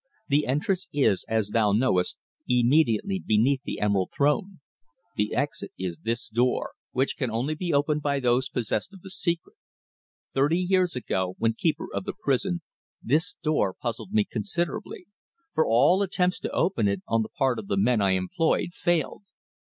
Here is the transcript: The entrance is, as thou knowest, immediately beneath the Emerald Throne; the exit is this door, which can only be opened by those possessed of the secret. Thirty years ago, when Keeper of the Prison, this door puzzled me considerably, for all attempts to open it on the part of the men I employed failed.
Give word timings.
The 0.29 0.47
entrance 0.47 0.87
is, 0.91 1.25
as 1.27 1.49
thou 1.49 1.73
knowest, 1.73 2.17
immediately 2.49 3.21
beneath 3.23 3.61
the 3.63 3.79
Emerald 3.79 4.09
Throne; 4.11 4.59
the 5.15 5.35
exit 5.35 5.73
is 5.77 5.99
this 6.01 6.27
door, 6.27 6.71
which 6.91 7.17
can 7.17 7.29
only 7.29 7.53
be 7.53 7.71
opened 7.71 8.01
by 8.01 8.19
those 8.19 8.49
possessed 8.49 8.95
of 8.95 9.01
the 9.03 9.11
secret. 9.11 9.57
Thirty 10.33 10.57
years 10.57 10.95
ago, 10.95 11.35
when 11.37 11.53
Keeper 11.53 11.85
of 11.93 12.05
the 12.05 12.13
Prison, 12.19 12.63
this 13.03 13.35
door 13.43 13.75
puzzled 13.79 14.11
me 14.11 14.25
considerably, 14.25 15.05
for 15.53 15.67
all 15.67 16.01
attempts 16.01 16.39
to 16.39 16.51
open 16.51 16.87
it 16.87 17.03
on 17.07 17.21
the 17.21 17.29
part 17.29 17.59
of 17.59 17.67
the 17.67 17.77
men 17.77 18.01
I 18.01 18.13
employed 18.17 18.69
failed. 18.73 19.21